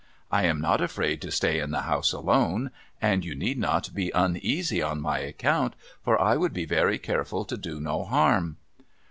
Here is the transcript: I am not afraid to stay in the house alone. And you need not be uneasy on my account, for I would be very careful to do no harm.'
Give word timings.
I 0.31 0.45
am 0.45 0.59
not 0.59 0.81
afraid 0.81 1.21
to 1.21 1.29
stay 1.29 1.59
in 1.59 1.69
the 1.69 1.81
house 1.83 2.11
alone. 2.11 2.71
And 2.99 3.23
you 3.23 3.35
need 3.35 3.59
not 3.59 3.93
be 3.93 4.09
uneasy 4.15 4.81
on 4.81 4.99
my 4.99 5.19
account, 5.19 5.75
for 6.01 6.19
I 6.19 6.37
would 6.37 6.53
be 6.53 6.65
very 6.65 6.97
careful 6.97 7.45
to 7.45 7.55
do 7.55 7.79
no 7.79 8.05
harm.' 8.05 8.57